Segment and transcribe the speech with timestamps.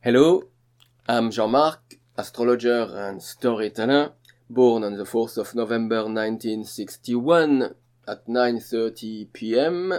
[0.00, 0.44] Hello,
[1.08, 4.12] I'm Jean-Marc, astrologer and storyteller,
[4.48, 7.74] born on the 4th of November 1961
[8.06, 9.92] at 9.30 p.m.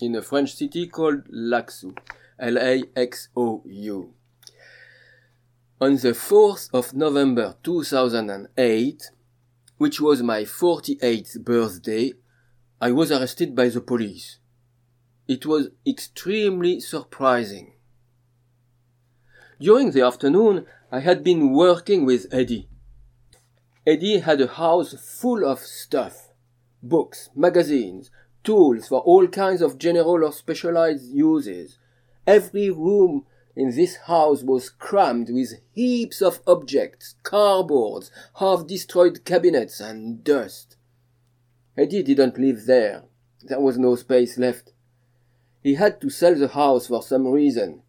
[0.00, 1.96] in a French city called Laxou,
[2.40, 4.14] L-A-X-O-U.
[5.80, 9.12] On the 4th of November 2008,
[9.78, 12.14] which was my 48th birthday,
[12.80, 14.40] I was arrested by the police.
[15.28, 17.73] It was extremely surprising.
[19.60, 22.68] During the afternoon, I had been working with Eddie.
[23.86, 26.30] Eddie had a house full of stuff
[26.82, 28.10] books, magazines,
[28.42, 31.78] tools for all kinds of general or specialized uses.
[32.26, 33.24] Every room
[33.56, 40.76] in this house was crammed with heaps of objects, cardboards, half destroyed cabinets, and dust.
[41.76, 43.04] Eddie didn't live there.
[43.42, 44.72] There was no space left.
[45.62, 47.83] He had to sell the house for some reason.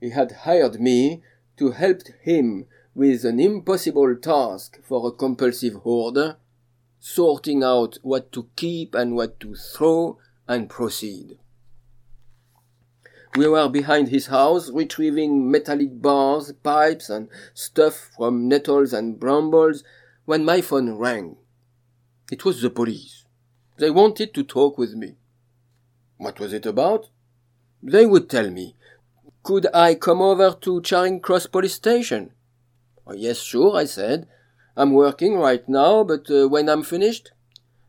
[0.00, 1.22] He had hired me
[1.58, 6.36] to help him with an impossible task for a compulsive hoarder,
[6.98, 11.38] sorting out what to keep and what to throw and proceed.
[13.36, 19.84] We were behind his house retrieving metallic bars, pipes, and stuff from nettles and brambles
[20.24, 21.36] when my phone rang.
[22.32, 23.24] It was the police.
[23.76, 25.16] They wanted to talk with me.
[26.16, 27.08] What was it about?
[27.82, 28.74] They would tell me.
[29.42, 32.32] Could I come over to Charing Cross Police Station?
[33.06, 34.28] Oh, yes, sure, I said.
[34.76, 37.32] I'm working right now, but uh, when I'm finished?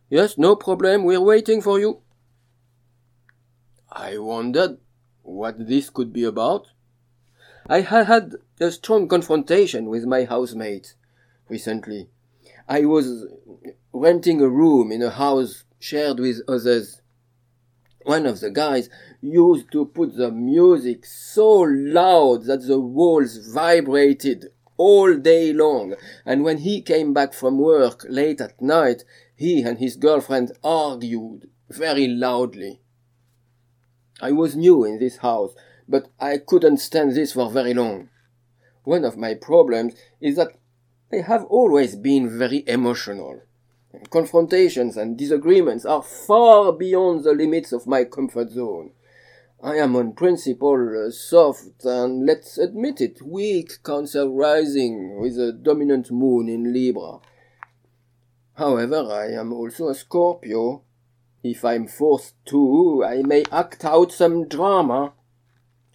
[0.09, 2.01] Yes, no problem, we're waiting for you.
[3.91, 4.77] I wondered
[5.23, 6.67] what this could be about.
[7.67, 10.95] I had had a strong confrontation with my housemate
[11.49, 12.09] recently.
[12.67, 13.25] I was
[13.91, 17.00] renting a room in a house shared with others
[18.03, 18.89] one of the guys
[19.21, 26.43] used to put the music so loud that the walls vibrated all day long, and
[26.43, 29.03] when he came back from work late at night,
[29.35, 32.81] he and his girlfriend argued very loudly.
[34.21, 35.53] I was new in this house,
[35.87, 38.09] but I couldn't stand this for very long.
[38.83, 40.57] One of my problems is that
[41.11, 43.41] I have always been very emotional.
[44.09, 48.91] Confrontations and disagreements are far beyond the limits of my comfort zone.
[49.61, 55.51] I am on principle uh, soft and let's admit it, weak Cancer rising with a
[55.51, 57.19] dominant moon in Libra.
[58.53, 60.83] However, I am also a Scorpio.
[61.43, 65.13] If I'm forced to, I may act out some drama.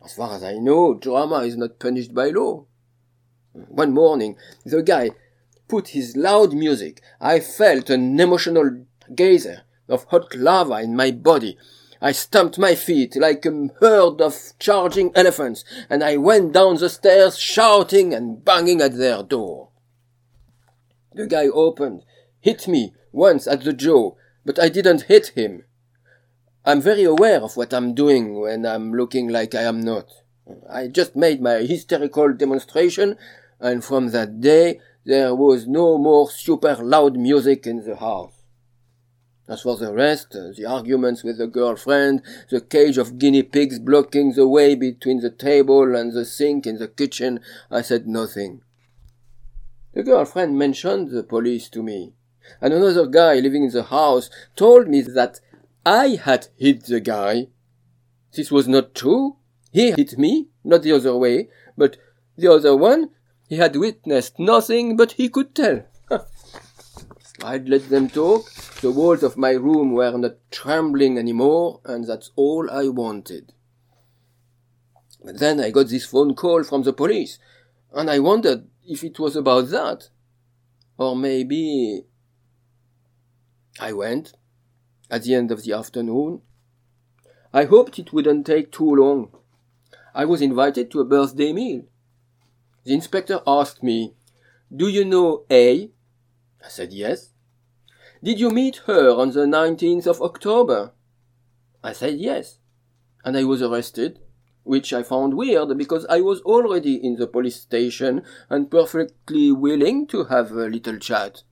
[0.05, 2.67] As far as I know, drama is not punished by law.
[3.53, 5.11] One morning, the guy
[5.69, 8.85] put his loud music, I felt an emotional
[9.15, 11.57] geyser of hot lava in my body.
[12.01, 16.91] I stamped my feet like a herd of charging elephants, and I went down the
[16.91, 19.71] stairs shouting and banging at their door.
[21.15, 22.05] The guy opened,
[22.41, 24.13] hit me once at the jaw,
[24.45, 25.65] but I didn't hit him.
[26.65, 30.09] I'm very aware of what I'm doing when I'm looking like I am not.
[30.69, 33.17] I just made my hysterical demonstration,
[33.59, 38.43] and from that day there was no more super loud music in the house.
[39.49, 43.79] As for the rest, uh, the arguments with the girlfriend, the cage of guinea pigs
[43.79, 47.39] blocking the way between the table and the sink in the kitchen,
[47.71, 48.63] I said nothing.
[49.95, 52.15] The girlfriend mentioned the police to me,
[52.61, 55.39] and another guy living in the house told me that
[55.87, 57.47] I had hit the guy.
[58.35, 59.37] This was not true.
[59.71, 61.97] He hit me, not the other way, but
[62.37, 63.11] the other one
[63.49, 65.85] he had witnessed nothing, but he could tell.
[67.43, 68.51] I'd let them talk.
[68.81, 73.53] The walls of my room were not trembling any more, and that's all I wanted.
[75.25, 77.39] But then I got this phone call from the police,
[77.93, 80.09] and I wondered if it was about that.
[80.99, 82.03] Or maybe.
[83.79, 84.33] I went
[85.11, 86.41] at the end of the afternoon.
[87.53, 89.31] I hoped it wouldn't take too long.
[90.15, 91.83] I was invited to a birthday meal.
[92.87, 94.15] The inspector asked me,
[94.75, 95.91] Do you know A?
[96.65, 97.31] I said yes.
[98.23, 100.93] Did you meet her on the 19th of October?
[101.83, 102.61] I said yes.
[103.25, 104.21] And I was arrested,
[104.63, 110.07] which I found weird because I was already in the police station and perfectly willing
[110.07, 111.43] to have a little chat.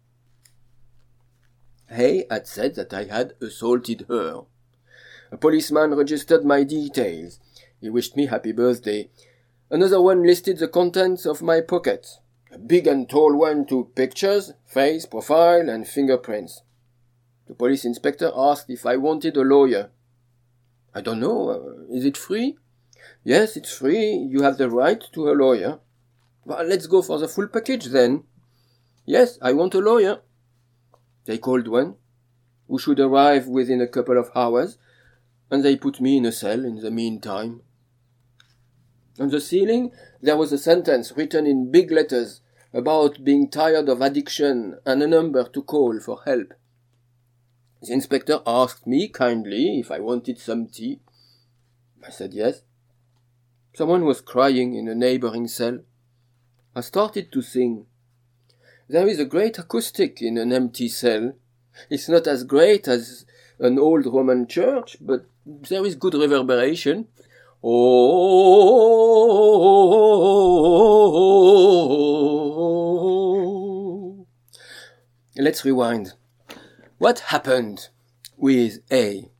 [1.90, 4.42] A had said that I had assaulted her.
[5.32, 7.40] A policeman registered my details.
[7.80, 9.10] He wished me happy birthday
[9.70, 12.20] Another one listed the contents of my pockets.
[12.52, 16.62] A big and tall one took pictures, face, profile, and fingerprints.
[17.46, 19.90] The police inspector asked if I wanted a lawyer.
[20.94, 21.48] I don't know.
[21.48, 22.56] Uh, is it free?
[23.24, 24.12] Yes, it's free.
[24.30, 25.80] You have the right to a lawyer.
[26.44, 28.24] Well, let's go for the full package then.
[29.04, 30.20] Yes, I want a lawyer.
[31.24, 31.96] They called one,
[32.68, 34.78] who should arrive within a couple of hours,
[35.50, 37.62] and they put me in a cell in the meantime.
[39.18, 42.40] On the ceiling, there was a sentence written in big letters
[42.72, 46.52] about being tired of addiction and a number to call for help.
[47.82, 51.00] The inspector asked me kindly if I wanted some tea.
[52.04, 52.62] I said yes.
[53.74, 55.80] Someone was crying in a neighboring cell.
[56.74, 57.86] I started to sing.
[58.88, 61.34] There is a great acoustic in an empty cell.
[61.90, 63.26] It's not as great as
[63.58, 67.08] an old Roman church, but there is good reverberation.
[67.66, 67.86] Oh.
[75.38, 76.12] Let's rewind.
[76.98, 77.88] What happened
[78.36, 79.30] with A?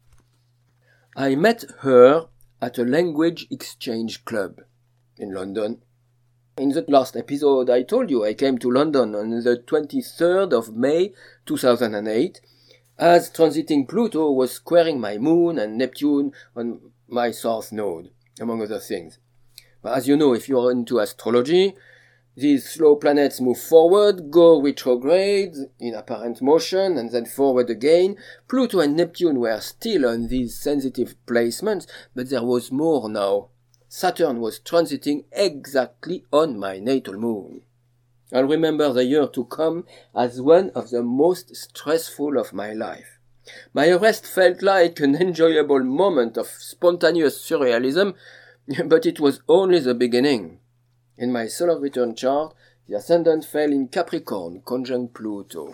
[1.14, 2.28] I met her
[2.62, 4.62] at a language exchange club
[5.18, 5.82] in London.
[6.56, 10.74] In the last episode, I told you I came to London on the 23rd of
[10.74, 11.12] May
[11.44, 12.40] 2008
[12.98, 18.10] as transiting Pluto was squaring my moon and Neptune on my south node,
[18.40, 19.18] among other things.
[19.82, 21.74] But as you know, if you're into astrology,
[22.36, 28.16] these slow planets move forward, go retrograde in apparent motion, and then forward again.
[28.48, 33.50] Pluto and Neptune were still on these sensitive placements, but there was more now.
[33.88, 37.62] Saturn was transiting exactly on my natal moon.
[38.32, 43.13] I'll remember the year to come as one of the most stressful of my life.
[43.72, 48.14] My arrest felt like an enjoyable moment of spontaneous surrealism,
[48.86, 50.60] but it was only the beginning.
[51.16, 52.54] In my solar return chart,
[52.86, 55.72] the ascendant fell in Capricorn, conjunct Pluto.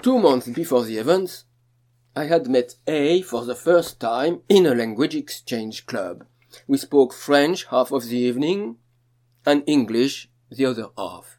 [0.00, 1.44] Two months before the events,
[2.14, 6.26] I had met A for the first time in a language exchange club.
[6.66, 8.76] We spoke French half of the evening
[9.46, 11.38] and English the other half.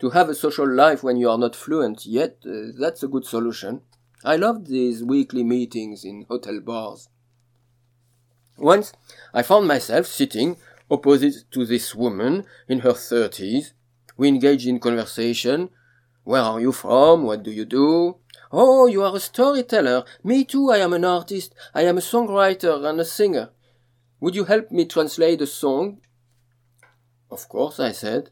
[0.00, 3.24] To have a social life when you are not fluent yet, uh, that's a good
[3.24, 3.80] solution.
[4.24, 7.08] I loved these weekly meetings in hotel bars.
[8.58, 8.92] Once
[9.32, 10.56] I found myself sitting
[10.90, 13.72] opposite to this woman in her thirties.
[14.16, 15.70] We engaged in conversation.
[16.24, 17.24] Where are you from?
[17.24, 18.16] What do you do?
[18.52, 20.04] Oh, you are a storyteller.
[20.24, 21.54] Me too, I am an artist.
[21.74, 23.50] I am a songwriter and a singer.
[24.20, 26.00] Would you help me translate a song?
[27.30, 28.30] Of course, I said.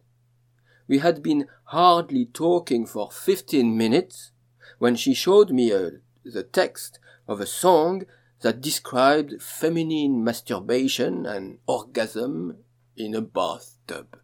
[0.87, 4.33] We had been hardly talking for fifteen minutes
[4.79, 5.93] when she showed me a,
[6.25, 8.05] the text of a song
[8.43, 12.59] that described feminine masturbation and orgasm
[12.97, 14.19] in a bathtub.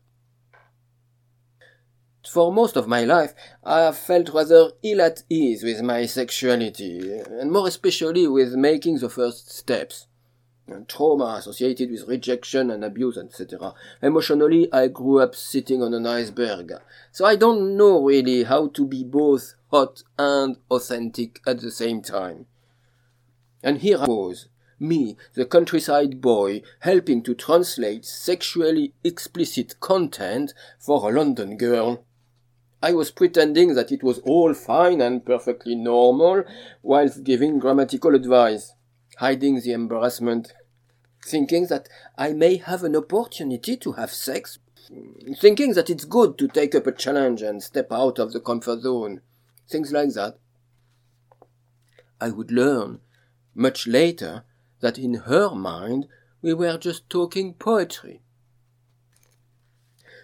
[2.31, 3.35] For most of my life,
[3.65, 8.99] I have felt rather ill at ease with my sexuality, and more especially with making
[8.99, 10.06] the first steps.
[10.70, 13.75] And trauma associated with rejection and abuse, etc.
[14.00, 16.72] Emotionally, I grew up sitting on an iceberg,
[17.12, 22.02] so I don't know really how to be both hot and authentic at the same
[22.02, 22.46] time.
[23.62, 31.11] And here I was, me, the countryside boy, helping to translate sexually explicit content for
[31.11, 32.05] a London girl.
[32.82, 36.44] I was pretending that it was all fine and perfectly normal,
[36.82, 38.72] whilst giving grammatical advice,
[39.19, 40.55] hiding the embarrassment,
[41.25, 44.58] thinking that I may have an opportunity to have sex,
[45.41, 48.81] thinking that it's good to take up a challenge and step out of the comfort
[48.81, 49.20] zone,
[49.69, 50.39] things like that.
[52.20, 53.00] I would learn
[53.55, 54.44] much later
[54.81, 56.06] that in her mind
[56.43, 58.22] we were just talking poetry.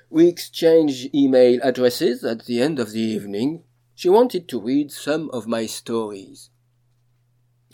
[0.09, 3.65] We exchanged email addresses at the end of the evening.
[3.95, 6.51] She wanted to read some of my stories.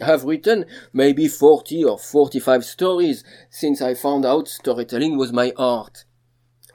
[0.01, 6.05] Have written maybe 40 or 45 stories since I found out storytelling was my art.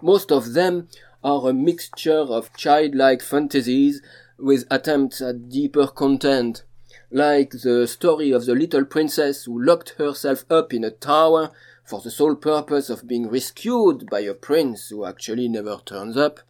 [0.02, 0.88] Most of them
[1.24, 4.02] are a mixture of childlike fantasies
[4.38, 6.64] with attempts at deeper content,
[7.10, 11.52] like the story of the little princess who locked herself up in a tower
[11.84, 16.42] for the sole purpose of being rescued by a prince who actually never turns up.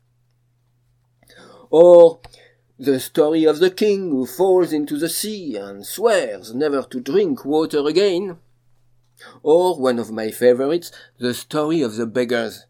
[1.70, 2.20] Or
[2.80, 7.44] the story of the king who falls into the sea and swears never to drink
[7.44, 8.38] water again.
[9.42, 12.68] Or one of my favorites, the story of the beggars.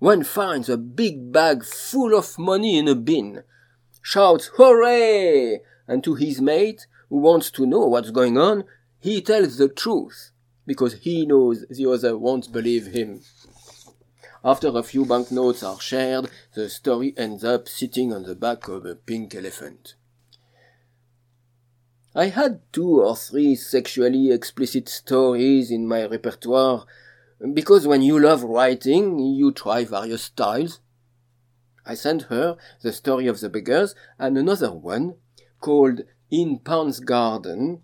[0.00, 3.44] One finds a big bag full of money in a bin,
[4.02, 8.64] shouts hooray, and to his mate, who wants to know what's going on,
[8.98, 10.32] he tells the truth
[10.66, 13.20] because he knows the other won't believe him.
[14.42, 18.86] After a few banknotes are shared, the story ends up sitting on the back of
[18.86, 19.96] a pink elephant.
[22.14, 26.86] I had two or three sexually explicit stories in my repertoire,
[27.52, 30.80] because when you love writing, you try various styles.
[31.84, 35.16] I sent her the story of the beggars and another one
[35.60, 37.82] called In Pan's Garden,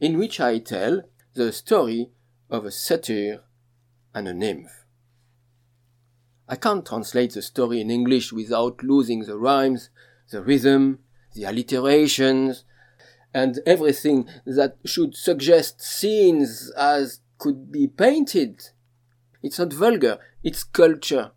[0.00, 1.02] in which I tell
[1.34, 2.10] the story
[2.48, 3.44] of a satyr
[4.14, 4.81] and a nymph.
[6.48, 9.90] I can't translate the story in English without losing the rhymes,
[10.30, 10.98] the rhythm,
[11.34, 12.64] the alliterations,
[13.32, 18.68] and everything that should suggest scenes as could be painted.
[19.42, 21.32] It's not vulgar, it's culture,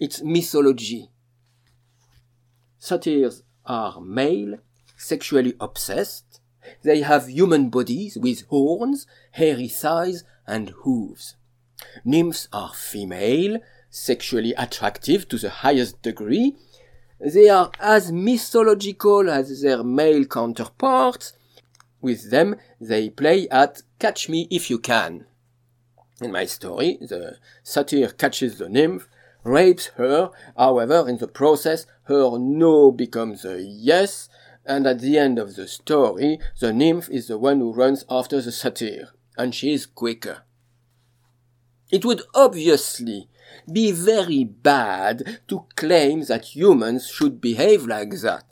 [0.00, 1.10] it's mythology.
[2.78, 4.58] Satyrs are male,
[4.96, 6.40] sexually obsessed.
[6.82, 11.36] They have human bodies with horns, hairy thighs, and hooves.
[12.04, 13.58] Nymphs are female,
[13.90, 16.56] sexually attractive to the highest degree.
[17.20, 21.32] They are as mythological as their male counterparts.
[22.00, 25.26] With them, they play at Catch Me If You Can.
[26.20, 29.08] In my story, the satyr catches the nymph,
[29.44, 34.28] rapes her, however, in the process, her no becomes a yes,
[34.64, 38.40] and at the end of the story, the nymph is the one who runs after
[38.40, 40.42] the satyr, and she is quicker.
[41.90, 43.28] It would obviously
[43.70, 48.44] be very bad to claim that humans should behave like that.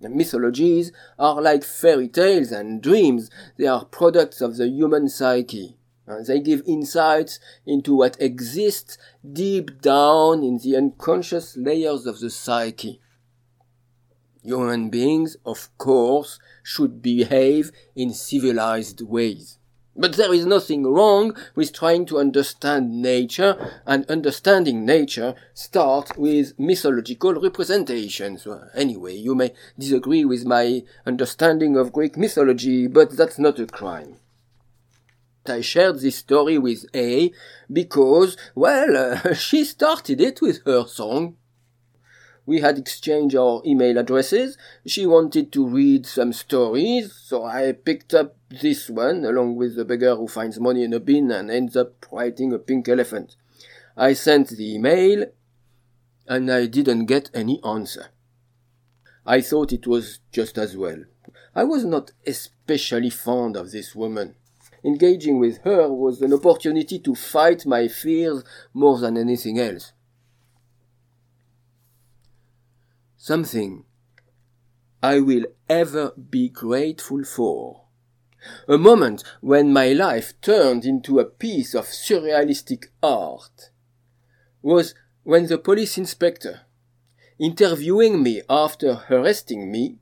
[0.00, 3.30] The mythologies are like fairy tales and dreams.
[3.58, 5.76] They are products of the human psyche.
[6.06, 8.98] And They give insights into what exists
[9.32, 13.00] deep down in the unconscious layers of the psyche.
[14.42, 19.59] Human beings, of course, should behave in civilized ways.
[19.96, 26.58] But there is nothing wrong with trying to understand nature, and understanding nature starts with
[26.58, 28.46] mythological representations.
[28.74, 34.16] Anyway, you may disagree with my understanding of Greek mythology, but that's not a crime.
[35.46, 37.32] I shared this story with A
[37.72, 41.36] because, well, uh, she started it with her song.
[42.46, 44.56] We had exchanged our email addresses.
[44.86, 49.84] She wanted to read some stories, so I picked up this one along with the
[49.84, 53.36] beggar who finds money in a bin and ends up writing a pink elephant.
[53.96, 55.26] I sent the email
[56.26, 58.06] and I didn't get any answer.
[59.26, 61.04] I thought it was just as well.
[61.54, 64.36] I was not especially fond of this woman.
[64.82, 68.42] Engaging with her was an opportunity to fight my fears
[68.72, 69.92] more than anything else.
[73.22, 73.84] Something
[75.02, 77.82] I will ever be grateful for.
[78.66, 83.72] A moment when my life turned into a piece of surrealistic art
[84.62, 86.62] was when the police inspector,
[87.38, 89.98] interviewing me after arresting me,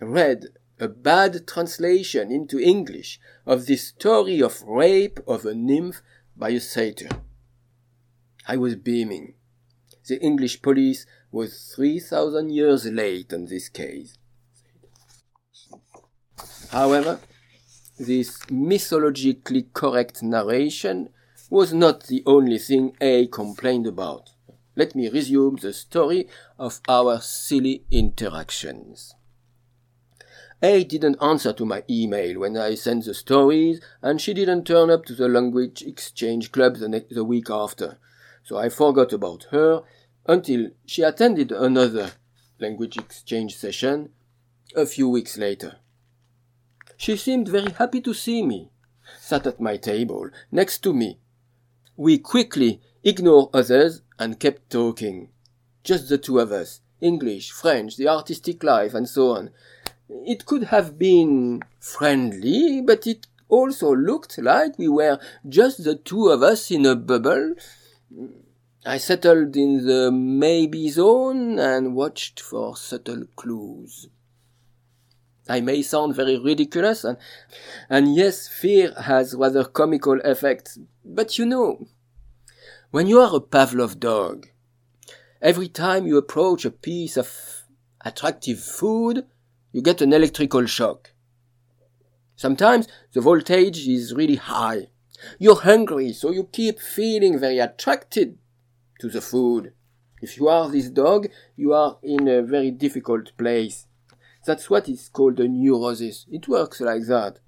[0.00, 0.46] read
[0.80, 6.02] a bad translation into English of the story of rape of a nymph
[6.36, 7.10] by a satyr.
[8.48, 9.34] I was beaming.
[10.08, 14.16] The English police was 3,000 years late on this case.
[16.70, 17.20] However,
[17.98, 21.10] this mythologically correct narration
[21.50, 24.30] was not the only thing A complained about.
[24.76, 29.14] Let me resume the story of our silly interactions.
[30.62, 34.90] A didn't answer to my email when I sent the stories, and she didn't turn
[34.90, 37.98] up to the language exchange club the, the week after.
[38.44, 39.82] So I forgot about her
[40.28, 42.12] until she attended another
[42.60, 44.10] language exchange session
[44.76, 45.76] a few weeks later.
[46.96, 48.70] She seemed very happy to see me,
[49.18, 51.18] sat at my table, next to me.
[51.96, 55.30] We quickly ignored others and kept talking.
[55.82, 56.80] Just the two of us.
[57.00, 59.50] English, French, the artistic life, and so on.
[60.08, 65.18] It could have been friendly, but it also looked like we were
[65.48, 67.54] just the two of us in a bubble.
[68.88, 74.08] I settled in the maybe zone and watched for subtle clues.
[75.46, 77.18] I may sound very ridiculous, and,
[77.90, 81.86] and yes, fear has rather comical effects, but you know,
[82.90, 84.46] when you are a Pavlov dog,
[85.42, 87.66] every time you approach a piece of
[88.00, 89.26] attractive food,
[89.70, 91.12] you get an electrical shock.
[92.36, 94.86] Sometimes the voltage is really high.
[95.38, 98.38] You're hungry, so you keep feeling very attracted
[98.98, 99.72] to the food.
[100.20, 103.86] If you are this dog, you are in a very difficult place.
[104.44, 106.26] That's what is called a neurosis.
[106.30, 107.38] It works like that.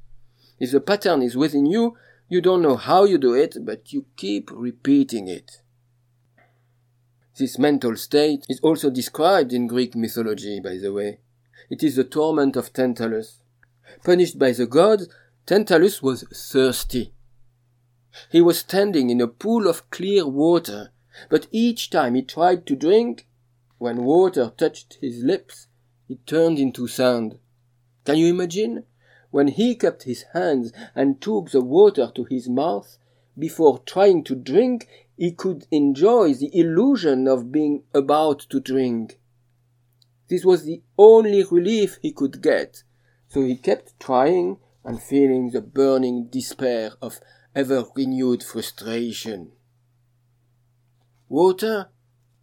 [0.59, 1.97] If the pattern is within you,
[2.28, 5.62] you don't know how you do it, but you keep repeating it.
[7.37, 11.21] This mental state is also described in Greek mythology, by the way.
[11.71, 13.38] It is the torment of Tantalus.
[14.04, 15.09] Punished by the gods,
[15.47, 17.14] Tantalus was thirsty.
[18.30, 20.92] He was standing in a pool of clear water,
[21.28, 23.26] but each time he tried to drink,
[23.78, 25.66] when water touched his lips,
[26.08, 27.38] it turned into sand.
[28.04, 28.84] Can you imagine?
[29.30, 32.98] When he kept his hands and took the water to his mouth,
[33.38, 39.20] before trying to drink, he could enjoy the illusion of being about to drink.
[40.28, 42.82] This was the only relief he could get,
[43.28, 47.20] so he kept trying and feeling the burning despair of
[47.54, 49.52] ever renewed frustration.
[51.30, 51.88] Water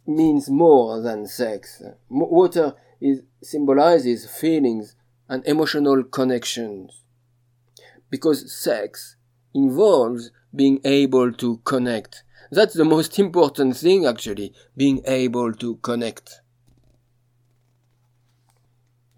[0.06, 1.82] means more than sex.
[2.08, 4.96] Water is, symbolizes feelings
[5.28, 7.04] and emotional connections.
[8.08, 9.16] Because sex
[9.54, 12.24] involves being able to connect.
[12.50, 16.40] That's the most important thing actually, being able to connect.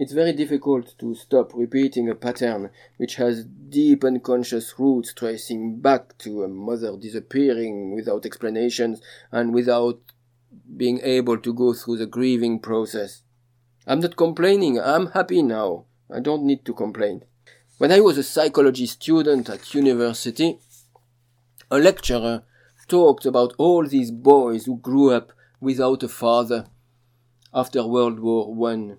[0.00, 6.16] It's very difficult to stop repeating a pattern which has deep unconscious roots tracing back
[6.21, 10.00] to a mother disappearing without explanations and without
[10.75, 13.21] being able to go through the grieving process.
[13.87, 15.85] I'm not complaining, I'm happy now.
[16.11, 17.25] I don't need to complain.
[17.76, 20.61] When I was a psychology student at university,
[21.71, 22.45] a lecturer
[22.88, 26.69] talked about all these boys who grew up without a father
[27.52, 28.97] after World War One.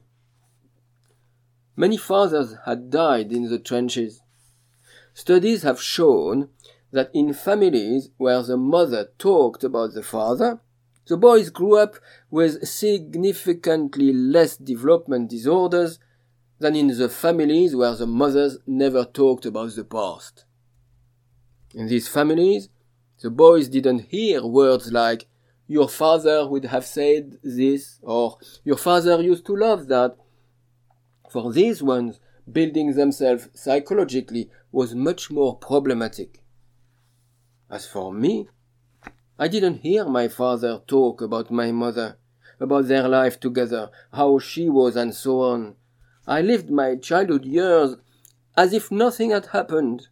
[1.76, 4.22] Many fathers had died in the trenches.
[5.14, 6.50] Studies have shown
[6.92, 10.60] that in families where the mother talked about the father,
[11.08, 11.96] the boys grew up
[12.30, 16.00] with significantly less development disorders
[16.60, 20.46] than in the families where the mothers never talked about the past.
[21.74, 22.70] In these families,
[23.22, 25.28] the boys didn't hear words like,
[25.68, 30.18] your father would have said this, or your father used to love that,
[31.32, 32.20] for these ones,
[32.52, 36.44] building themselves psychologically was much more problematic.
[37.70, 38.50] As for me,
[39.40, 42.18] I didn't hear my father talk about my mother,
[42.60, 45.76] about their life together, how she was, and so on.
[46.28, 47.96] I lived my childhood years
[48.58, 50.10] as if nothing had happened.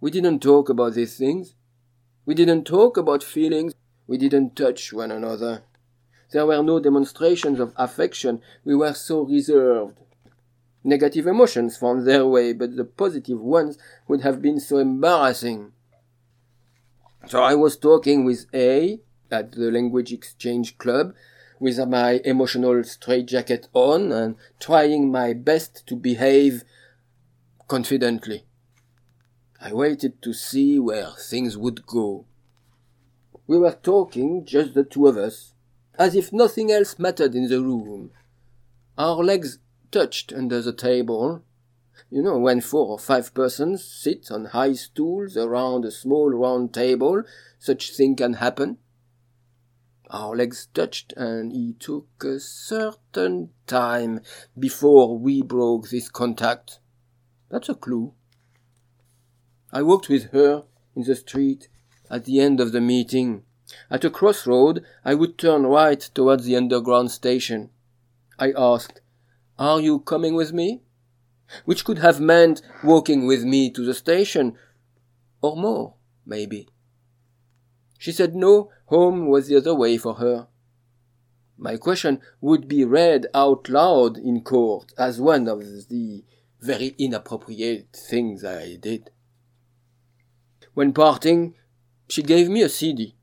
[0.00, 1.54] We didn't talk about these things.
[2.24, 3.74] We didn't talk about feelings.
[4.06, 5.64] We didn't touch one another.
[6.32, 8.40] There were no demonstrations of affection.
[8.64, 9.98] We were so reserved.
[10.82, 15.72] Negative emotions found their way, but the positive ones would have been so embarrassing.
[17.26, 21.14] So I was talking with A at the language exchange club
[21.58, 26.62] with my emotional straitjacket on and trying my best to behave
[27.66, 28.44] confidently.
[29.60, 32.26] I waited to see where things would go.
[33.46, 35.54] We were talking, just the two of us
[35.98, 38.10] as if nothing else mattered in the room.
[38.98, 39.58] Our legs
[39.90, 41.42] touched under the table.
[42.10, 46.72] You know, when four or five persons sit on high stools around a small round
[46.72, 47.22] table,
[47.58, 48.78] such thing can happen.
[50.10, 54.20] Our legs touched, and it took a certain time
[54.56, 56.78] before we broke this contact.
[57.50, 58.12] That's a clue.
[59.72, 61.68] I walked with her in the street
[62.08, 63.42] at the end of the meeting.
[63.90, 67.70] At a crossroad, I would turn right towards the underground station.
[68.38, 69.00] I asked,
[69.58, 70.82] Are you coming with me?
[71.64, 74.56] Which could have meant walking with me to the station,
[75.40, 76.68] or more, maybe.
[77.98, 80.48] She said no, home was the other way for her.
[81.56, 86.22] My question would be read out loud in court as one of the
[86.60, 89.10] very inappropriate things I did.
[90.74, 91.54] When parting,
[92.08, 93.14] she gave me a CD.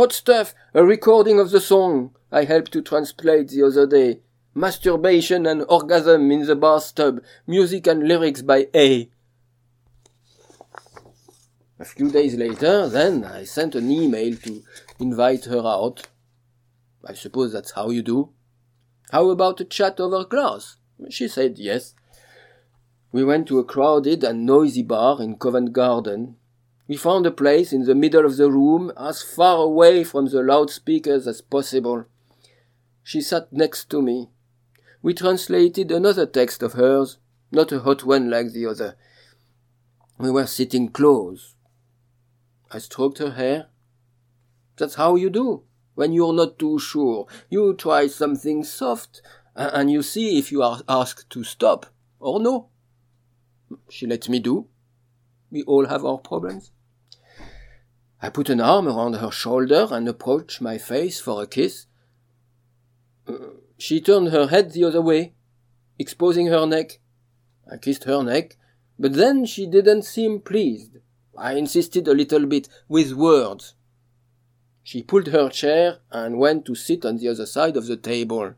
[0.00, 4.20] Hot stuff, a recording of the song I helped to translate the other day.
[4.54, 9.10] Masturbation and orgasm in the bathtub, music and lyrics by A.
[11.78, 14.62] A few days later, then, I sent an email to
[14.98, 16.08] invite her out.
[17.06, 18.30] I suppose that's how you do.
[19.10, 20.76] How about a chat over glass?
[21.10, 21.94] She said yes.
[23.12, 26.36] We went to a crowded and noisy bar in Covent Garden,
[26.90, 30.42] we found a place in the middle of the room, as far away from the
[30.42, 32.04] loudspeakers as possible.
[33.04, 34.30] She sat next to me.
[35.00, 37.18] We translated another text of hers,
[37.52, 38.96] not a hot one like the other.
[40.18, 41.54] We were sitting close.
[42.72, 43.68] I stroked her hair.
[44.76, 45.62] That's how you do.
[45.94, 49.22] When you're not too sure, you try something soft,
[49.54, 51.86] and you see if you are asked to stop
[52.18, 52.70] or no.
[53.88, 54.66] She let me do.
[55.52, 56.72] We all have our problems.
[58.22, 61.86] I put an arm around her shoulder and approached my face for a kiss.
[63.26, 63.34] Uh,
[63.78, 65.34] she turned her head the other way,
[65.98, 67.00] exposing her neck.
[67.70, 68.56] I kissed her neck,
[68.98, 70.98] but then she didn't seem pleased.
[71.36, 73.74] I insisted a little bit with words.
[74.82, 78.54] She pulled her chair and went to sit on the other side of the table.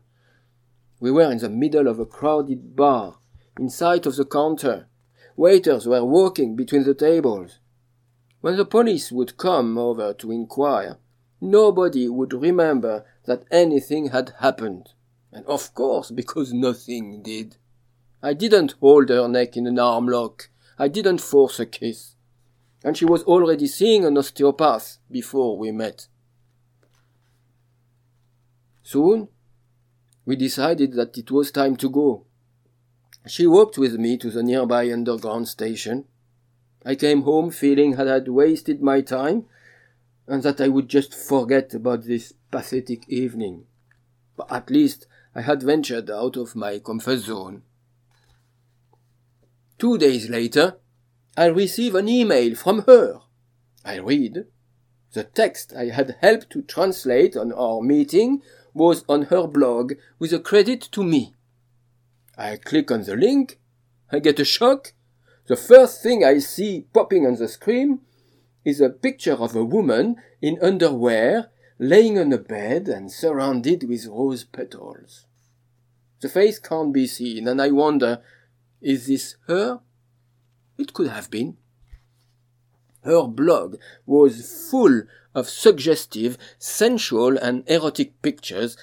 [0.99, 3.19] We were in the middle of a crowded bar,
[3.57, 4.87] in sight of the counter.
[5.37, 7.59] Waiters were walking between the tables.
[8.43, 10.97] When the police would come over to inquire,
[11.39, 14.89] nobody would remember that anything had happened.
[15.31, 17.55] And of course, because nothing did.
[18.21, 20.49] I didn't hold her neck in an arm lock.
[20.77, 22.15] I didn't force a kiss.
[22.83, 26.07] And she was already seeing an osteopath before we met.
[28.81, 29.29] Soon,
[30.25, 32.25] we decided that it was time to go.
[33.25, 36.07] She walked with me to the nearby underground station.
[36.85, 39.45] I came home feeling that I had wasted my time
[40.27, 43.65] and that I would just forget about this pathetic evening.
[44.35, 47.63] But at least I had ventured out of my comfort zone.
[49.77, 50.77] Two days later,
[51.35, 53.21] I receive an email from her.
[53.83, 54.45] I read.
[55.13, 58.41] The text I had helped to translate on our meeting
[58.73, 61.33] was on her blog with a credit to me.
[62.37, 63.59] I click on the link.
[64.11, 64.93] I get a shock.
[65.45, 67.99] The first thing I see popping on the screen
[68.63, 74.05] is a picture of a woman in underwear laying on a bed and surrounded with
[74.05, 75.25] rose petals.
[76.21, 78.21] The face can't be seen, and I wonder,
[78.81, 79.81] is this her?
[80.77, 81.57] It could have been.
[83.03, 83.75] Her blog
[84.05, 85.03] was full
[85.35, 88.77] of suggestive, sensual, and erotic pictures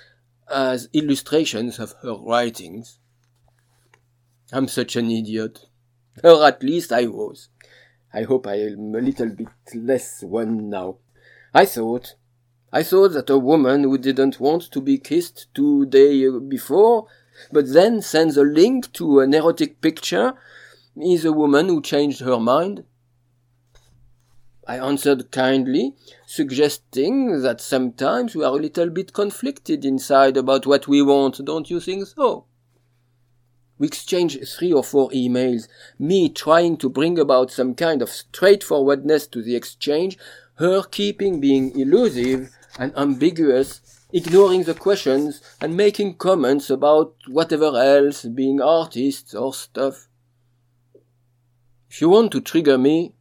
[0.53, 2.99] as illustrations of her writings.
[4.53, 5.70] I'm such an idiot.
[6.23, 7.49] Or at least I was.
[8.13, 10.97] I hope I am a little bit less one now.
[11.55, 12.15] I thought,
[12.73, 17.07] I thought that a woman who didn't want to be kissed two days before,
[17.53, 20.35] but then sends a link to an erotic picture,
[20.97, 22.85] is a woman who changed her mind.
[24.67, 30.87] I answered kindly, suggesting that sometimes we are a little bit conflicted inside about what
[30.87, 32.45] we want, don't you think so?
[33.81, 35.67] We exchanged three or four emails,
[35.99, 40.19] me trying to bring about some kind of straightforwardness to the exchange,
[40.57, 43.81] her keeping being elusive and ambiguous,
[44.13, 50.09] ignoring the questions and making comments about whatever else, being artists or stuff.
[51.89, 53.15] If you want to trigger me,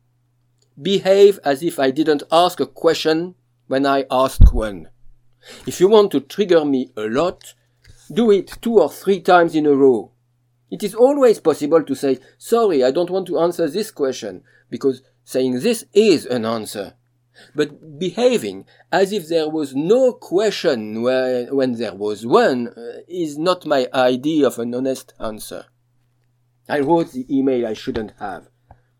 [0.79, 3.35] behave as if I didn't ask a question
[3.67, 4.89] when I asked one.
[5.65, 7.53] If you want to trigger me a lot,
[8.11, 10.11] do it two or three times in a row.
[10.71, 15.01] It is always possible to say, sorry, I don't want to answer this question, because
[15.23, 16.93] saying this is an answer.
[17.55, 23.65] But behaving as if there was no question when there was one uh, is not
[23.65, 25.65] my idea of an honest answer.
[26.67, 28.49] I wrote the email I shouldn't have.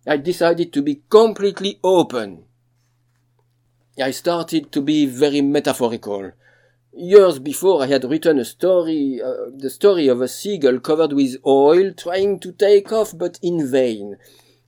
[0.07, 2.45] I decided to be completely open.
[4.01, 6.31] I started to be very metaphorical.
[6.91, 11.37] Years before, I had written a story, uh, the story of a seagull covered with
[11.45, 14.17] oil, trying to take off, but in vain.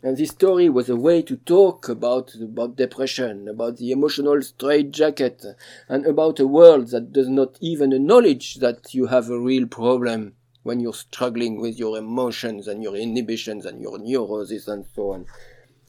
[0.04, 5.44] And this story was a way to talk about, about depression, about the emotional straitjacket,
[5.90, 10.34] and about a world that does not even acknowledge that you have a real problem
[10.62, 15.26] when you're struggling with your emotions and your inhibitions and your neuroses and so on.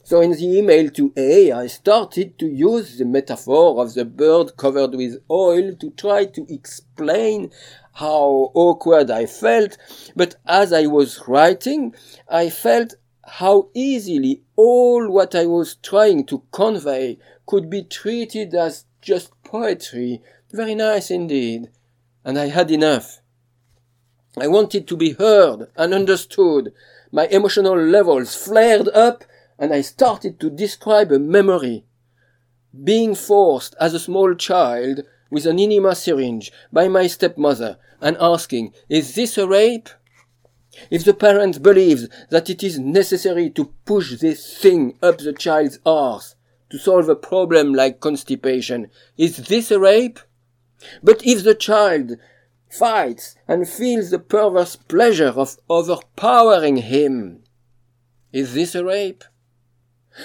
[0.05, 4.57] So in the email to A, I started to use the metaphor of the bird
[4.57, 7.51] covered with oil to try to explain
[7.93, 9.77] how awkward I felt,
[10.13, 11.95] but as I was writing,
[12.27, 18.85] I felt how easily all what I was trying to convey could be treated as
[19.01, 20.21] just poetry.
[20.51, 21.69] Very nice indeed.
[22.25, 23.21] And I had enough.
[24.37, 26.73] I wanted to be heard and understood.
[27.11, 29.23] My emotional levels flared up
[29.57, 31.85] and I started to describe a memory.
[32.83, 38.73] Being forced as a small child with an enema syringe by my stepmother and asking,
[38.89, 39.89] is this a rape?
[40.89, 45.79] If the parent believes that it is necessary to push this thing up the child's
[45.85, 46.35] arse
[46.69, 50.19] to solve a problem like constipation, is this a rape?
[51.01, 52.17] But if the child
[52.69, 57.43] fights and feels the perverse pleasure of overpowering him,
[58.31, 59.23] is this a rape?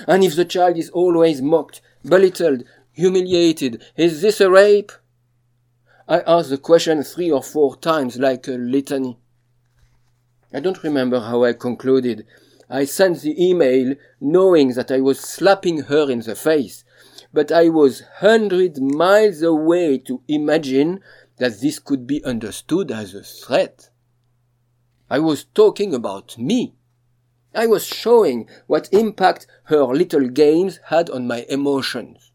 [0.06, 4.92] And if the child is always mocked, belittled, humiliated, is this a rape?
[6.06, 9.18] I asked the question three or four times like a litany.
[10.52, 12.26] I don't remember how I concluded.
[12.70, 16.84] I sent the email knowing that I was slapping her in the face,
[17.32, 21.00] but I was hundred miles away to imagine
[21.36, 23.90] that this could be understood as a threat.
[25.10, 26.74] I was talking about me,
[27.58, 32.30] I was showing what impact her little games had on my emotions.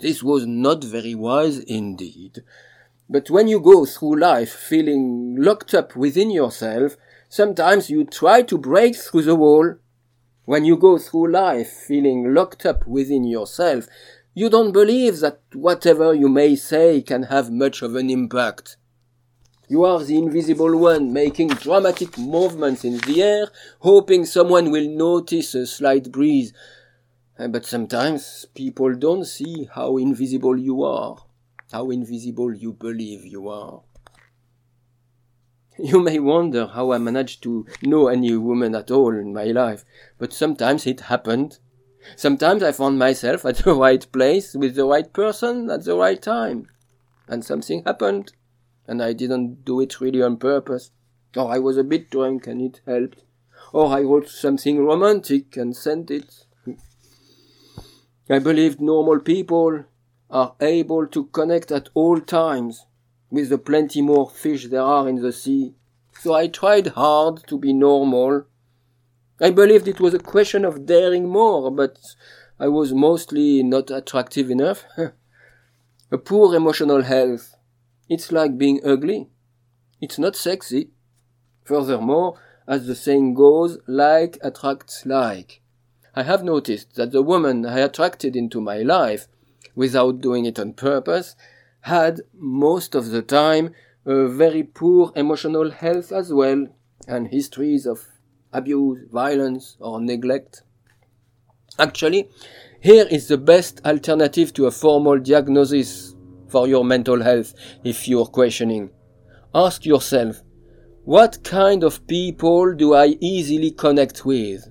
[0.00, 2.38] This was not very wise indeed.
[3.06, 6.96] But when you go through life feeling locked up within yourself,
[7.28, 9.74] sometimes you try to break through the wall.
[10.46, 13.88] When you go through life feeling locked up within yourself,
[14.32, 18.77] you don't believe that whatever you may say can have much of an impact.
[19.70, 23.50] You are the invisible one making dramatic movements in the air,
[23.80, 26.54] hoping someone will notice a slight breeze.
[27.38, 31.18] Uh, but sometimes people don't see how invisible you are,
[31.70, 33.82] how invisible you believe you are.
[35.78, 39.84] You may wonder how I managed to know any woman at all in my life,
[40.18, 41.58] but sometimes it happened.
[42.16, 46.20] Sometimes I found myself at the right place with the right person at the right
[46.20, 46.70] time.
[47.28, 48.32] And something happened
[48.88, 50.90] and I didn't do it really on purpose.
[51.36, 53.22] Or I was a bit drunk and it helped.
[53.72, 56.46] Or I wrote something romantic and sent it.
[58.30, 59.84] I believed normal people
[60.30, 62.86] are able to connect at all times
[63.30, 65.74] with the plenty more fish there are in the sea.
[66.20, 68.46] So I tried hard to be normal.
[69.40, 71.98] I believed it was a question of daring more, but
[72.58, 74.84] I was mostly not attractive enough.
[76.10, 77.54] a poor emotional health
[78.08, 79.28] it's like being ugly.
[80.00, 80.90] It's not sexy.
[81.64, 85.60] Furthermore, as the saying goes, like attracts like.
[86.14, 89.28] I have noticed that the woman I attracted into my life,
[89.74, 91.36] without doing it on purpose,
[91.82, 96.66] had most of the time a very poor emotional health as well,
[97.06, 98.06] and histories of
[98.52, 100.62] abuse, violence, or neglect.
[101.78, 102.28] Actually,
[102.80, 106.14] here is the best alternative to a formal diagnosis
[106.48, 108.90] for your mental health if you're questioning.
[109.54, 110.42] Ask yourself,
[111.04, 114.68] what kind of people do I easily connect with?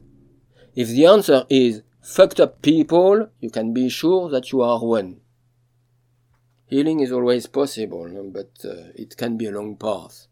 [0.75, 5.21] If the answer is fucked up people, you can be sure that you are one.
[6.67, 10.27] Healing is always possible, but uh, it can be a long path.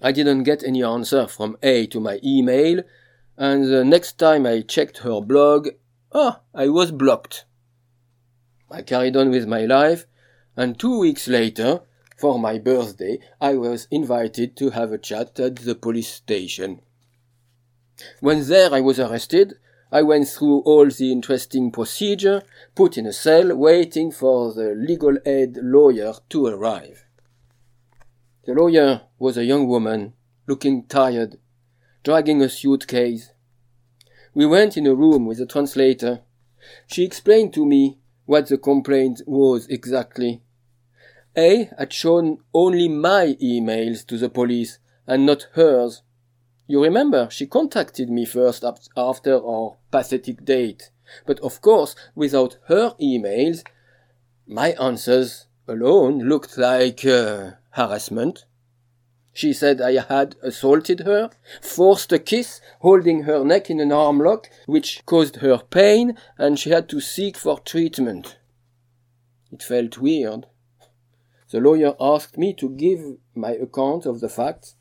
[0.00, 2.82] I didn't get any answer from A to my email,
[3.36, 5.68] and the next time I checked her blog,
[6.12, 7.44] ah, I was blocked.
[8.70, 10.06] I carried on with my life,
[10.56, 11.80] and two weeks later,
[12.16, 16.80] for my birthday, I was invited to have a chat at the police station.
[18.20, 19.54] When there I was arrested,
[19.90, 22.42] I went through all the interesting procedure,
[22.74, 27.06] put in a cell, waiting for the legal aid lawyer to arrive.
[28.44, 30.12] The lawyer was a young woman,
[30.46, 31.38] looking tired,
[32.02, 33.32] dragging a suitcase.
[34.34, 36.20] We went in a room with a translator.
[36.86, 37.97] She explained to me
[38.28, 40.42] what the complaint was exactly.
[41.34, 46.02] A had shown only my emails to the police and not hers.
[46.66, 48.64] You remember, she contacted me first
[48.94, 50.90] after our pathetic date.
[51.24, 53.64] But of course, without her emails,
[54.46, 58.44] my answers alone looked like uh, harassment.
[59.38, 61.30] She said I had assaulted her,
[61.62, 66.58] forced a kiss, holding her neck in an arm lock, which caused her pain, and
[66.58, 68.36] she had to seek for treatment.
[69.52, 70.46] It felt weird.
[71.52, 74.74] The lawyer asked me to give my account of the facts.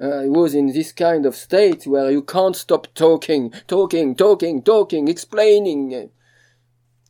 [0.00, 5.06] I was in this kind of state where you can't stop talking, talking, talking, talking,
[5.06, 6.10] explaining.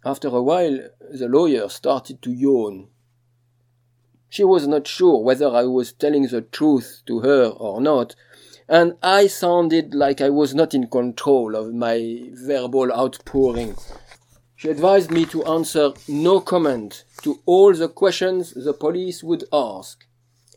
[0.04, 2.88] After a while, the lawyer started to yawn.
[4.28, 8.14] She was not sure whether I was telling the truth to her or not,
[8.68, 13.76] and I sounded like I was not in control of my verbal outpouring.
[14.56, 20.04] She advised me to answer no comment to all the questions the police would ask,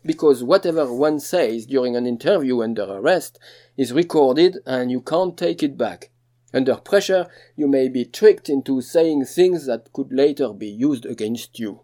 [0.04, 3.38] because whatever one says during an interview under arrest
[3.76, 6.10] is recorded and you can't take it back.
[6.52, 11.60] Under pressure, you may be tricked into saying things that could later be used against
[11.60, 11.82] you.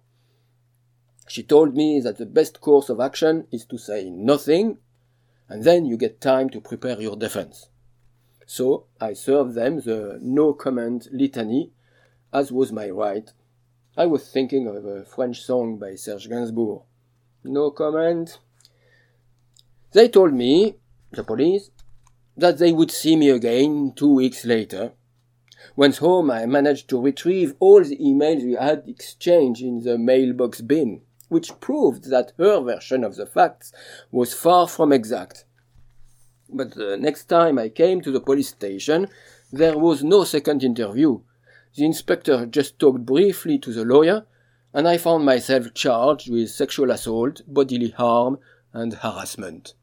[1.29, 4.79] She told me that the best course of action is to say nothing,
[5.49, 7.69] and then you get time to prepare your defense.
[8.47, 11.73] So I served them the no comment litany,
[12.33, 13.29] as was my right.
[13.97, 16.83] I was thinking of a French song by Serge Gainsbourg.
[17.43, 18.39] No comment.
[19.93, 20.77] They told me,
[21.11, 21.71] the police,
[22.37, 24.93] that they would see me again two weeks later.
[25.75, 30.61] Once home, I managed to retrieve all the emails we had exchanged in the mailbox
[30.61, 33.73] bin which proved that her version of the facts
[34.11, 35.45] was far from exact.
[36.49, 39.09] But the next time I came to the police station,
[39.53, 41.21] there was no second interview.
[41.75, 44.27] The inspector just talked briefly to the lawyer,
[44.73, 48.39] and I found myself charged with sexual assault, bodily harm,
[48.73, 49.75] and harassment.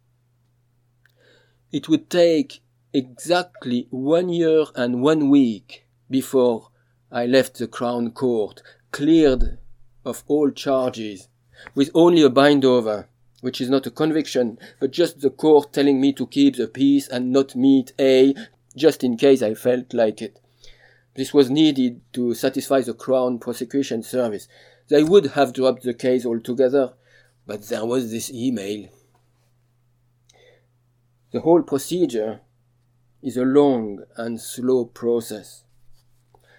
[1.73, 2.61] it would take
[2.93, 6.69] exactly one year and one week before
[7.11, 9.57] I left the Crown Court, cleared
[10.05, 11.27] of all charges,
[11.75, 13.07] with only a bind over,
[13.41, 17.07] which is not a conviction, but just the court telling me to keep the peace
[17.07, 18.33] and not meet A,
[18.75, 20.39] just in case I felt like it.
[21.15, 24.47] This was needed to satisfy the Crown Prosecution Service.
[24.87, 26.93] They would have dropped the case altogether,
[27.45, 28.89] but there was this email.
[31.31, 32.41] The whole procedure
[33.21, 35.62] is a long and slow process.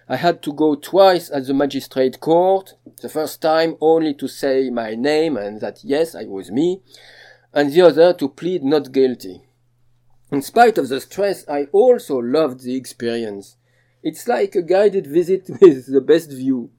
[0.07, 4.69] I had to go twice at the magistrate court, the first time only to say
[4.69, 6.81] my name and that yes, I was me,
[7.53, 9.41] and the other to plead not guilty.
[10.31, 13.57] In spite of the stress, I also loved the experience.
[14.03, 16.69] It's like a guided visit with the best view.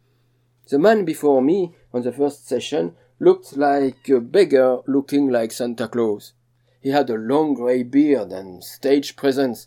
[0.68, 5.88] The man before me on the first session looked like a beggar looking like Santa
[5.88, 6.32] Claus.
[6.80, 9.66] He had a long grey beard and stage presence,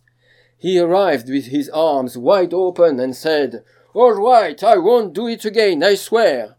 [0.60, 5.46] he arrived with his arms wide open and said, All right, I won't do it
[5.46, 6.58] again, I swear.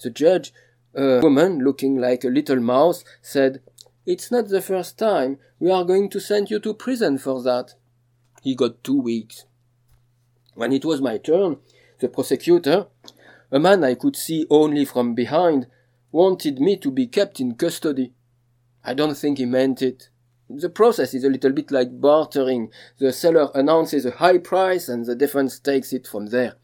[0.00, 0.52] The judge,
[0.94, 3.62] a woman looking like a little mouse, said,
[4.06, 5.38] It's not the first time.
[5.58, 7.74] We are going to send you to prison for that.
[8.42, 9.44] He got two weeks.
[10.54, 11.56] When it was my turn,
[11.98, 12.86] the prosecutor,
[13.50, 15.66] a man I could see only from behind,
[16.12, 18.12] wanted me to be kept in custody.
[18.84, 20.09] I don't think he meant it.
[20.52, 22.72] The process is a little bit like bartering.
[22.98, 26.54] The seller announces a high price and the defense takes it from there.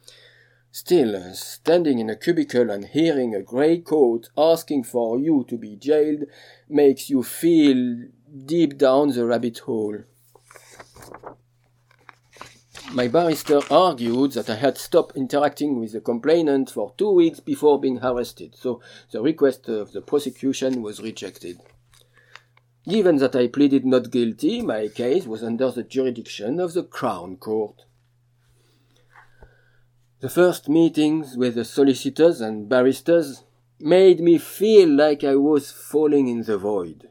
[0.72, 5.56] Still, uh, standing in a cubicle and hearing a grey coat asking for you to
[5.56, 6.24] be jailed
[6.68, 8.08] makes you feel
[8.44, 9.98] deep down the rabbit hole.
[12.92, 17.80] My barrister argued that I had stopped interacting with the complainant for two weeks before
[17.80, 18.80] being arrested, so
[19.12, 21.60] the request of the prosecution was rejected.
[22.88, 27.36] Given that I pleaded not guilty, my case was under the jurisdiction of the Crown
[27.36, 27.84] Court.
[30.20, 33.42] The first meetings with the solicitors and barristers
[33.80, 37.10] made me feel like I was falling in the void.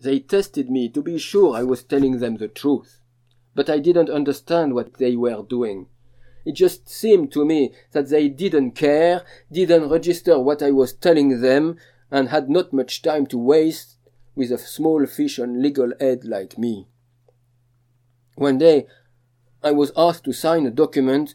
[0.00, 3.00] They tested me to be sure I was telling them the truth,
[3.54, 5.86] but I didn't understand what they were doing.
[6.44, 11.40] It just seemed to me that they didn't care, didn't register what I was telling
[11.40, 11.78] them,
[12.10, 13.95] and had not much time to waste
[14.36, 16.86] with a small fish on legal aid like me.
[18.36, 18.86] One day,
[19.64, 21.34] I was asked to sign a document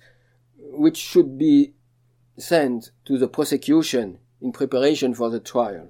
[0.56, 1.74] which should be
[2.38, 5.90] sent to the prosecution in preparation for the trial.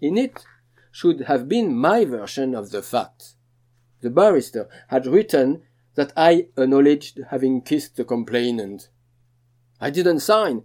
[0.00, 0.44] In it
[0.90, 3.36] should have been my version of the facts.
[4.00, 5.62] The barrister had written
[5.94, 8.88] that I acknowledged having kissed the complainant.
[9.80, 10.64] I didn't sign,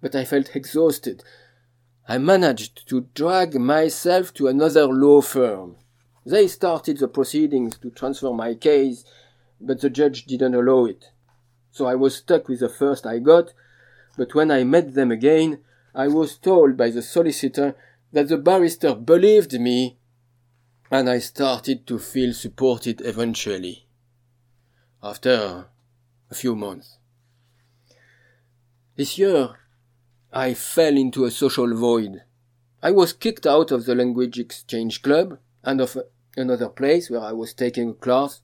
[0.00, 1.24] but I felt exhausted
[2.10, 5.76] I managed to drag myself to another law firm.
[6.24, 9.04] They started the proceedings to transfer my case,
[9.60, 11.10] but the judge didn't allow it.
[11.70, 13.52] So I was stuck with the first I got,
[14.16, 15.58] but when I met them again,
[15.94, 17.76] I was told by the solicitor
[18.12, 19.98] that the barrister believed me,
[20.90, 23.86] and I started to feel supported eventually.
[25.02, 25.66] After
[26.30, 26.96] a few months.
[28.96, 29.56] This year,
[30.32, 32.22] I fell into a social void.
[32.82, 35.96] I was kicked out of the language exchange club and of
[36.36, 38.42] another place where I was taking a class.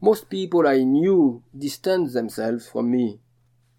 [0.00, 3.20] Most people I knew distanced themselves from me.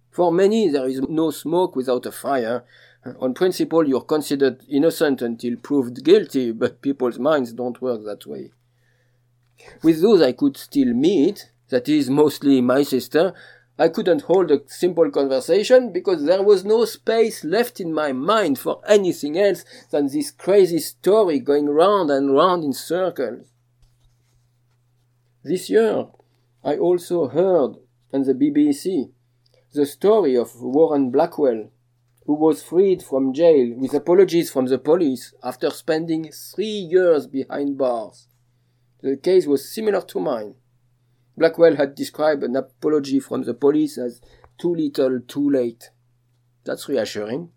[0.09, 2.63] For many, there is no smoke without a fire.
[3.19, 8.51] On principle, you're considered innocent until proved guilty, but people's minds don't work that way.
[9.83, 13.33] With those I could still meet, that is mostly my sister,
[13.77, 18.59] I couldn't hold a simple conversation because there was no space left in my mind
[18.59, 23.47] for anything else than this crazy story going round and round in circles.
[25.43, 26.07] This year,
[26.63, 27.77] I also heard
[28.13, 29.11] on the BBC
[29.73, 31.71] the story of Warren Blackwell,
[32.25, 37.77] who was freed from jail with apologies from the police after spending three years behind
[37.77, 38.27] bars.
[39.01, 40.55] The case was similar to mine.
[41.41, 44.21] Blackwell had described an apology from the police as
[44.59, 45.89] too little, too late.
[46.65, 47.49] That's reassuring.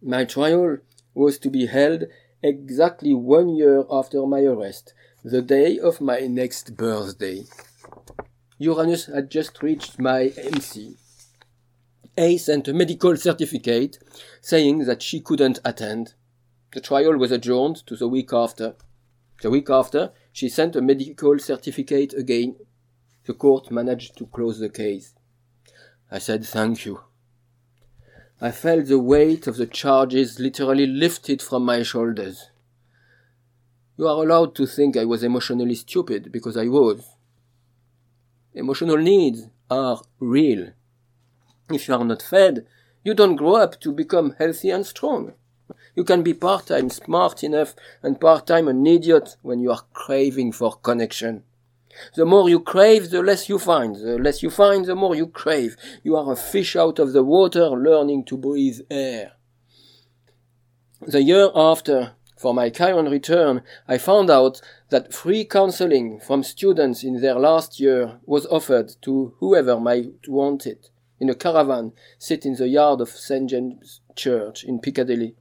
[0.00, 0.78] My trial
[1.12, 2.04] was to be held
[2.42, 7.44] exactly one year after my arrest, the day of my next birthday.
[8.56, 10.96] Uranus had just reached my MC.
[12.16, 13.98] A sent a medical certificate
[14.40, 16.14] saying that she couldn't attend.
[16.72, 18.74] The trial was adjourned to the week after.
[19.42, 22.56] The week after, she sent a medical certificate again.
[23.24, 25.14] The court managed to close the case.
[26.10, 27.00] I said thank you.
[28.38, 32.50] I felt the weight of the charges literally lifted from my shoulders.
[33.96, 37.16] You are allowed to think I was emotionally stupid because I was.
[38.52, 40.68] Emotional needs are real.
[41.70, 42.66] If you are not fed,
[43.02, 45.32] you don't grow up to become healthy and strong.
[45.94, 50.76] You can be part-time smart enough and part-time an idiot when you are craving for
[50.76, 51.42] connection.
[52.14, 53.96] The more you crave, the less you find.
[53.96, 55.76] The less you find, the more you crave.
[56.02, 59.32] You are a fish out of the water learning to breathe air.
[61.00, 64.60] The year after, for my Chiron return, I found out
[64.90, 70.66] that free counseling from students in their last year was offered to whoever might want
[70.66, 73.48] it, in a caravan set in the yard of St.
[73.48, 75.34] James Church in Piccadilly.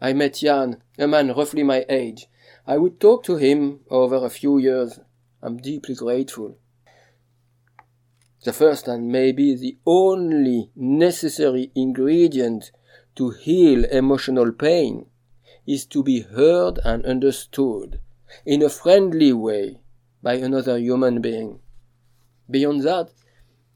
[0.00, 2.28] I met Jan, a man roughly my age.
[2.66, 5.00] I would talk to him over a few years.
[5.42, 6.56] I'm deeply grateful.
[8.44, 12.70] The first and maybe the only necessary ingredient
[13.16, 15.06] to heal emotional pain
[15.66, 18.00] is to be heard and understood
[18.46, 19.80] in a friendly way
[20.22, 21.60] by another human being.
[22.50, 23.10] Beyond that,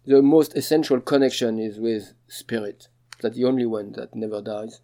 [0.04, 2.88] the most essential connection is with spirit.
[3.20, 4.80] That's the only one that never dies.